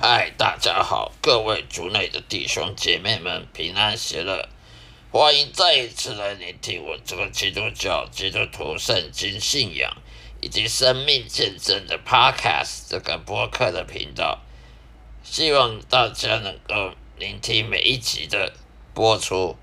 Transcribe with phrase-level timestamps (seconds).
[0.00, 4.48] 嗨，大家好，各位族内的弟兄姐妹们，平安喜乐，
[5.10, 9.96] 欢迎再一次来聆听我这个基督教基督徒圣经信仰
[10.40, 14.40] 以及生命见证的 Podcast 这个播客的频道。
[15.24, 18.54] 希望大家能够聆听每一集的
[18.94, 19.56] 播出。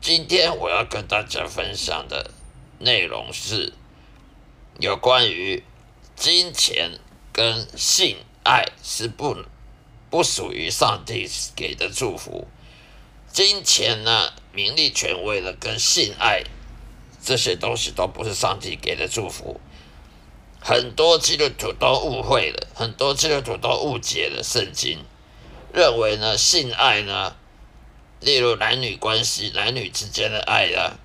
[0.00, 2.30] 今天我要跟大家分享的
[2.78, 3.74] 内容是
[4.78, 5.62] 有关于
[6.20, 6.92] 金钱
[7.32, 8.18] 跟性。
[8.42, 9.36] 爱是不
[10.08, 12.48] 不属于上帝给的祝福，
[13.30, 16.42] 金钱呢、名利、权威的跟性爱
[17.22, 19.60] 这些东西都不是上帝给的祝福。
[20.58, 25.04] 很多基督徒都误会了，很多基督徒都误解了圣经，
[25.74, 27.36] 认为呢性爱呢，
[28.20, 30.96] 例如男女关系、男女之间的爱啊，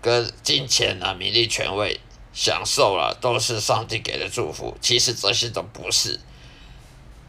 [0.00, 2.00] 跟金钱啊、名利、权威、
[2.34, 4.76] 享受了，都是上帝给的祝福。
[4.80, 6.20] 其实这些都不是。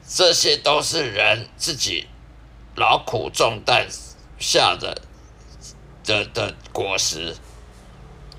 [0.07, 2.07] 这些都是人自己
[2.75, 3.87] 劳苦重担
[4.37, 5.01] 下的
[6.03, 7.35] 的的果实，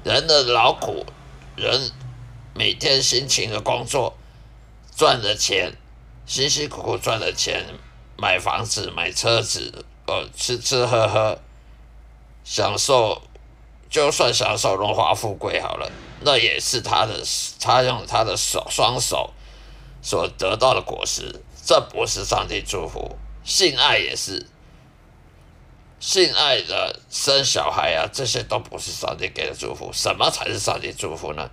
[0.05, 1.05] 人的劳苦，
[1.57, 1.91] 人
[2.55, 4.17] 每天辛勤的工作
[4.97, 5.73] 赚的钱，
[6.25, 7.65] 辛辛苦苦赚的钱，
[8.17, 11.41] 买房子、买车子，呃，吃吃喝喝，
[12.45, 13.23] 享受，
[13.91, 17.23] 就算享受荣华富贵好了，那也是他的，
[17.61, 19.33] 他用他的手双手
[20.01, 21.43] 所得到的果实。
[21.65, 24.47] 这不是上帝祝福，性爱也是，
[25.99, 29.91] 性爱的生小孩啊，这些都不是上帝给的祝福。
[29.93, 31.51] 什么才是上帝祝福呢？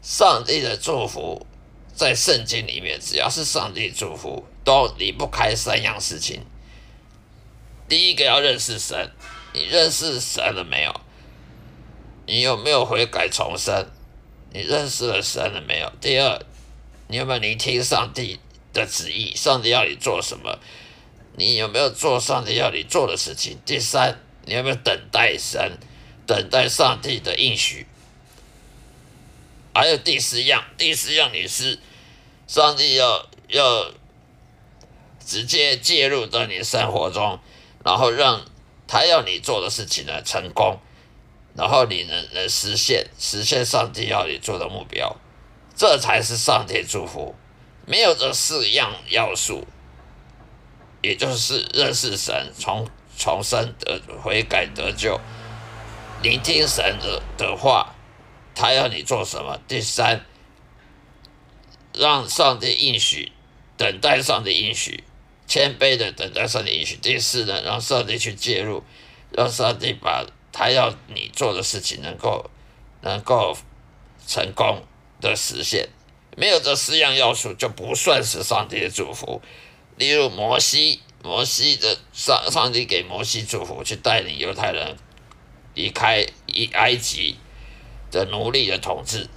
[0.00, 1.44] 上帝的祝福
[1.92, 6.46] 在圣经里面，只要是上帝祝福，都离不开三样事情。
[7.88, 9.10] 第一个要认识神，
[9.52, 11.00] 你认识神了没有？
[12.26, 13.90] 你有没有悔改重生？
[14.52, 15.92] 你认识了神了没有？
[16.00, 16.40] 第二，
[17.08, 18.38] 你有没有聆听上帝？
[18.70, 20.58] 的旨意，上帝要你做什么？
[21.36, 23.58] 你有没有做上帝要你做的事情？
[23.64, 25.78] 第三，你有没有等待神，
[26.26, 27.86] 等待上帝的应许？
[29.74, 31.78] 还有第四样，第四样你是
[32.46, 33.90] 上帝要要
[35.24, 37.40] 直接介入到你生活中，
[37.84, 38.44] 然后让
[38.86, 40.78] 他要你做的事情呢成功，
[41.58, 45.16] 然后你能能实现实现上帝要你做的目标，
[45.74, 47.34] 这才是上帝祝福。
[47.84, 49.66] 没有这四样要素，
[51.02, 55.18] 也就是认识神、重重生、得悔改、得救、
[56.22, 57.92] 聆听神的的话，
[58.54, 59.58] 他要你做什么？
[59.66, 60.24] 第三，
[61.92, 63.32] 让上帝应许，
[63.76, 65.02] 等待上帝应许，
[65.48, 66.94] 谦卑的等待上帝应许。
[66.96, 68.84] 第四呢，让上帝去介入，
[69.32, 72.50] 让上帝把他要你做的事情能够
[73.02, 73.56] 能够
[74.26, 74.82] 成功
[75.20, 75.88] 的实现。
[76.36, 79.42] 没有这四样要素，就不算是上帝的祝福。
[79.96, 84.96] 例如摩西，摩西的上上帝给摩西祝福，去带领犹太人
[85.74, 87.36] 离开以埃及
[88.12, 89.28] 的奴隶的统治。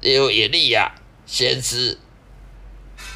[0.00, 0.94] 例如以利亚
[1.26, 1.98] 先知，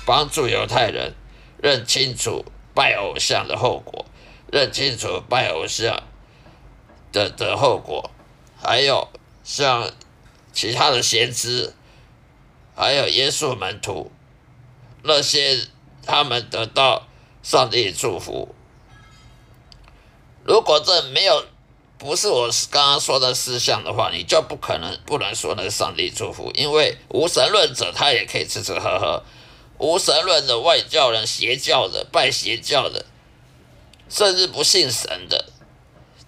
[0.07, 1.15] 帮助犹太人
[1.61, 4.07] 认清楚拜偶像的后果，
[4.53, 6.05] 认清楚拜偶像
[7.13, 8.11] 的的后果。
[8.61, 9.09] 还有
[9.45, 9.91] 像
[10.53, 11.75] 其他的先知。
[12.75, 14.11] 还有耶稣门徒，
[15.03, 15.69] 那些
[16.07, 17.07] 他们得到
[17.43, 18.55] 上帝祝福。
[20.43, 21.45] 如果这没有
[21.99, 29.23] 不是我刚刚说的事项的话，你就不可能不能说那是上帝祝福，因为无神论者他也可以吃吃喝喝，
[29.79, 33.05] 无神论的外教人、邪教的、拜邪教的，
[34.09, 35.52] 甚至不信神的，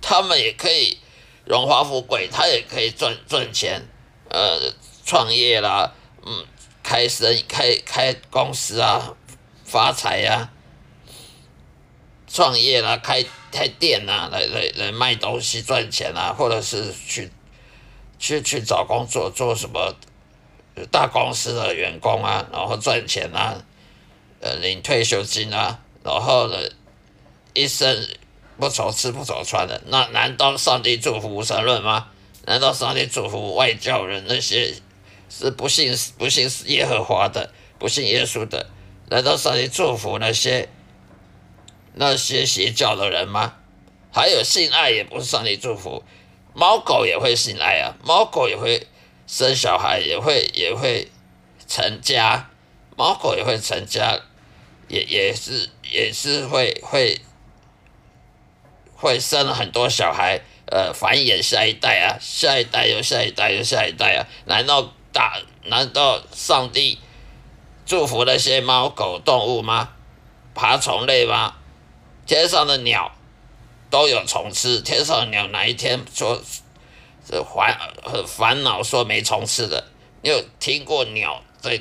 [0.07, 0.99] 他们也可以
[1.47, 3.81] 荣华富贵，他也可以赚赚钱，
[4.29, 4.71] 呃，
[5.03, 5.95] 创业啦。
[6.27, 6.45] 嗯，
[6.83, 9.15] 开生开开公司啊，
[9.65, 10.51] 发财呀，
[12.29, 17.31] 创业啦，开开店呐，来来来卖东西赚钱啊，或者是去
[18.19, 19.95] 去去找工作做什么
[20.91, 23.65] 大公司的员工啊，然后赚钱啊，
[24.41, 26.59] 呃，领退休金啊，然后呢，
[27.55, 28.07] 一生
[28.59, 32.09] 不愁吃不愁穿的，那难道上帝祝福无神论吗？
[32.47, 34.75] 难道上帝祝福外教人那些？
[35.31, 38.71] 是不信不信耶和华的，不信耶稣的，
[39.11, 40.69] 难道上帝祝福那些
[41.95, 43.55] 那些邪教的人吗？
[44.13, 46.05] 还有性爱也不是上帝祝福，
[46.55, 48.87] 猫狗也会性爱啊，猫狗也会
[49.27, 51.09] 生小孩，也会也会
[51.67, 52.49] 成家，
[52.97, 54.21] 猫狗也会成家，
[54.87, 57.21] 也也是也是会会
[58.97, 64.93] 会生很多小孩，呃，繁衍下一代啊，下一代又下一代又下一代啊，难道？
[65.15, 66.99] 大难道上帝
[67.87, 69.91] 祝福那些猫狗动物吗？
[70.57, 71.55] 爬虫类吗？
[72.27, 73.13] 天上的鸟
[73.91, 76.43] 都有虫吃，天上的鸟哪一天说
[77.25, 79.87] 这烦很烦恼说没虫吃的？
[80.23, 81.81] 你有听过鸟在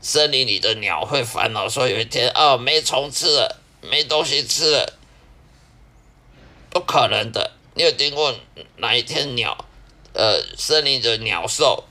[0.00, 4.94] 森林里的鸟会烦恼说有一天哦没虫吃了，没东西吃了？
[6.72, 7.52] 不可能的。
[7.74, 8.34] 你有听过
[8.78, 9.66] 哪一天鸟
[10.14, 11.84] 呃森林的鸟兽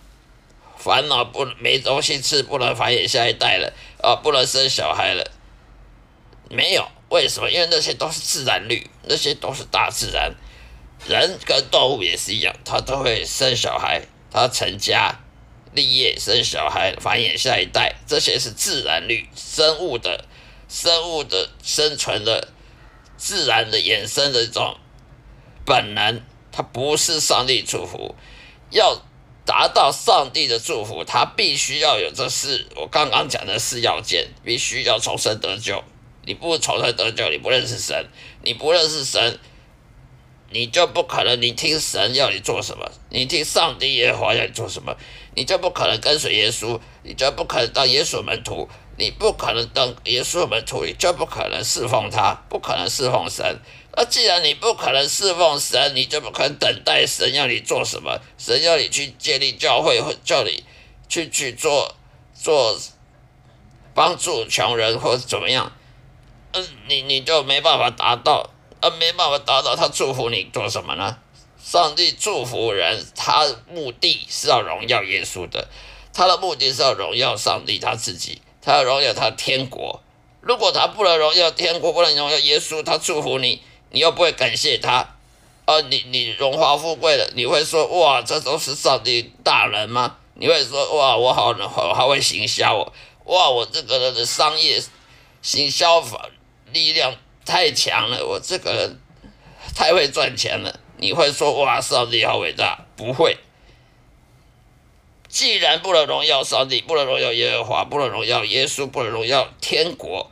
[0.78, 5.31] 烦恼不没东西吃，不能繁衍下一代了啊，不能生小孩了？
[6.50, 7.50] 没有，为什么？
[7.50, 10.33] 因为那些都是自然律，那些都是大自然。
[11.07, 14.01] 人跟动物也是一样，它都会生小孩，
[14.31, 15.19] 它成家
[15.74, 20.25] 立业，生小孩，繁衍下一代，这些是自然律，生物的
[20.68, 22.50] 生物的生存的
[23.21, 24.77] 自然的衍生的这种
[25.63, 28.15] 本能，它不是上帝祝福。
[28.71, 29.00] 要
[29.45, 35.83] 达到上帝的祝福，它必须要有这四我刚刚讲的四要件，必须要重生得救。
[36.25, 38.07] 你不重生得救，你不认识神，
[38.44, 39.38] 你不认识神，
[40.50, 41.39] 你就不可能。
[41.39, 44.97] 你听神要你做什么，你听上帝耶和华要你做什么，
[45.35, 48.67] 你就不可能跟随耶稣，你就不可能当耶稣门徒，
[49.01, 53.59] 你不可能等耶稣门徒，你就不可能侍奉他，不可能侍奉神。
[53.98, 60.63] 那既然你不可能侍奉神，你就不可能等待神要你做什么，神要你去建立教会，或叫你
[61.09, 61.95] 去去做
[62.33, 62.80] 做
[63.95, 65.71] 帮助穷人或者怎么样。
[66.53, 68.51] 嗯，你你就没办法达到，
[68.81, 71.18] 呃，没办法达到，他祝福你做什么呢？
[71.63, 75.68] 上帝祝福人，他目的是要荣耀耶稣的，
[76.13, 80.02] 他的目的是要荣耀上帝他自己，他要荣耀他天国。
[80.42, 85.16] 如果他不能荣耀天国，不能荣耀耶稣，他祝福你，你又不会感谢他，
[85.66, 90.18] 哦，你你荣华富贵了，你会说哇，这都是上帝大人吗？
[90.36, 92.94] 你会说哇，我好好好会行销哦，
[93.25, 94.81] 哇，我这个人的商业
[95.42, 96.30] 行销法。
[96.74, 97.13] 力量
[97.46, 98.98] 太强了，我这个人
[99.75, 100.80] 太会赚钱了。
[100.96, 102.86] 你会说哇，上帝好伟大？
[102.96, 103.38] 不会。
[105.31, 110.30] 既然不能荣耀上帝，不能荣耀耶和华，不能荣耀耶稣，不能荣耀天国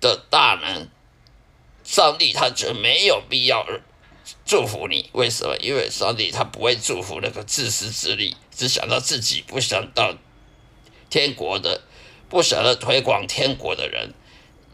[0.00, 0.88] 的大能，
[1.84, 3.66] 上帝他就没有必要
[4.46, 5.10] 祝福你。
[5.12, 5.54] 为什么？
[5.58, 10.14] 因为上帝他不会祝福那个自私自利、只想到自己、不想到
[11.10, 11.82] 天国的、
[12.30, 14.14] 不想要推广天国的人。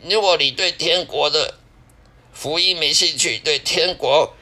[0.09, 1.59] 如果你对天国的
[2.33, 4.35] 福音没兴趣，对天国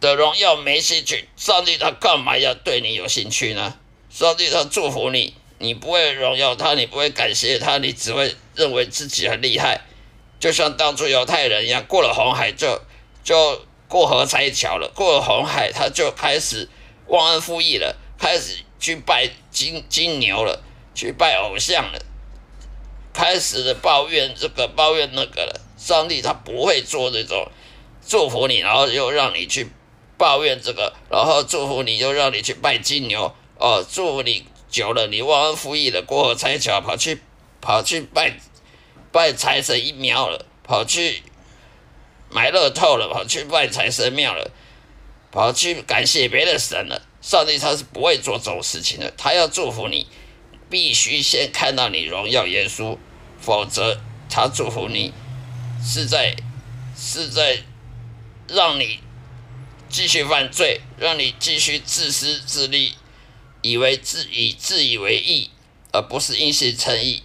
[0.00, 3.74] 的荣耀没兴趣，上帝他干嘛要对你有兴趣呢？
[4.10, 9.82] 上帝他祝福你，你不会荣耀他，你不会感谢他，你只会认为自己很厉害，
[10.38, 12.80] 就像当初犹太人一样，过了红海就
[13.24, 16.68] 就过河拆桥了，过了红海他就开始
[17.08, 20.62] 忘恩负义了，开始去拜金金牛了，
[20.94, 21.98] 去拜偶像了。
[23.12, 27.50] 开始的抱怨这个抱怨那个了，上帝他不会做这种
[28.06, 29.68] 祝福你，然后又让你去
[30.18, 37.22] 抱怨这个，然后祝福你又让你去拜金牛哦，祝福你久了你忘恩负义了，过河拆桥跑去
[37.60, 38.36] 跑去拜
[39.12, 41.22] 拜财神一庙了，跑去
[42.30, 44.50] 买乐透了，跑去拜财神庙了，
[45.30, 50.06] 跑去感谢别的神了，上帝他是不会做这种事情的，他要祝福你，
[50.68, 52.98] 必须先看到你荣耀耶稣。
[53.40, 55.12] 否则，他祝福你
[55.80, 56.34] 是在
[56.96, 57.62] 是在
[58.48, 58.98] 让你
[59.88, 62.94] 继续犯罪，让你继续自私自利，
[63.62, 65.50] 以为自以自以为意，
[65.92, 67.22] 而不是因信称义。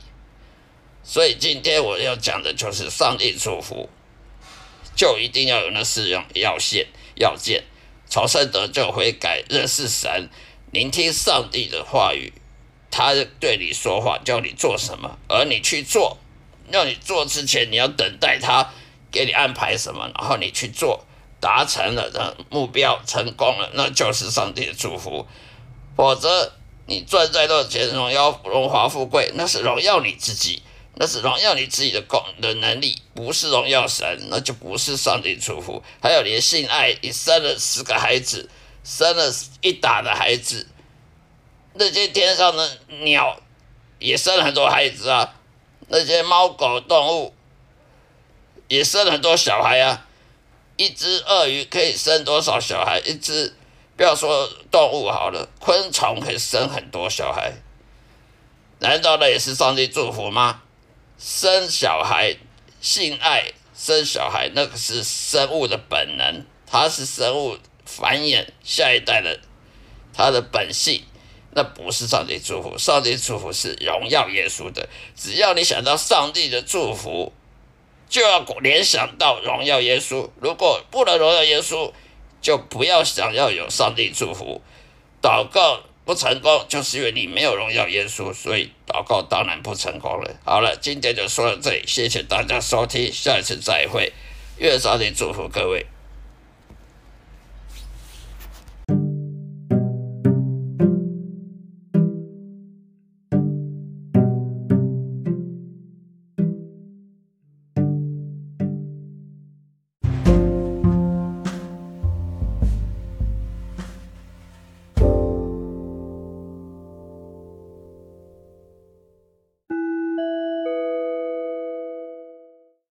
[1.03, 3.89] 所以今天我要讲的就是上帝祝福，
[4.95, 7.65] 就一定要有那四样要件：要件，
[8.09, 10.29] 重生得救、悔改、认识神、
[10.71, 12.31] 聆听上帝的话语。
[12.89, 16.19] 他对你说话，叫你做什么，而你去做。
[16.69, 18.71] 要你做之前，你要等待他
[19.11, 21.05] 给你安排什么，然后你去做，
[21.43, 25.27] 达成了的目标，成功了，那就是上帝的祝福。
[25.97, 26.53] 否则，
[26.87, 30.63] 你赚再多钱，荣耀、荣华富贵，那是荣耀你自己，
[30.95, 35.83] 那是荣耀你自己的功的能力，不是荣耀神，那就不是上帝祝福。
[36.01, 38.49] 还有你的性爱，你生了十个孩子，
[38.85, 40.65] 生了一打的孩子。
[41.73, 43.37] 那些天上的鸟
[43.99, 45.35] 也生了很多孩子啊，
[45.89, 47.33] 那些猫狗动物
[48.69, 50.05] 也生了很多小孩啊。
[50.83, 52.99] 一只鳄鱼可以生多少小孩？
[53.05, 53.55] 一只
[53.95, 57.53] 不要说动物好了，昆虫可以生很多小孩。
[58.79, 60.61] 难道那也是上帝祝福吗？
[61.17, 62.35] 生小孩、
[62.81, 69.39] 性爱、生小孩，那个是生物的本能，它是生物繁衍下一代的
[70.13, 71.03] 它的本性。
[71.55, 74.89] 那不是上帝祝福，上帝祝福是荣耀耶稣的。
[75.15, 77.31] 只要你想到上帝的祝福，
[78.13, 80.29] 就要联想到荣耀耶稣。
[80.39, 81.91] 如果不能荣耀耶稣，
[82.43, 84.61] 就不要想要有上帝祝福。
[85.19, 90.29] 祷告不成功，就是因为你没有荣耀耶稣，所以祷告当然不成功了。
[90.45, 94.13] 好了，今天就说到这里，谢谢大家收听，下一次再会，
[94.59, 95.83] 愿上帝祝福各位。